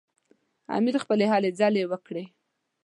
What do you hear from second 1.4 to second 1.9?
ځلې